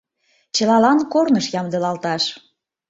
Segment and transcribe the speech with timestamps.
[0.55, 2.23] Чылалан корныш ямдылалташ!